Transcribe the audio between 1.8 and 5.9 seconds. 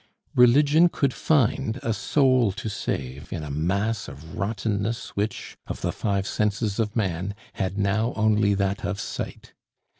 a soul to save in a mass of rottenness which, of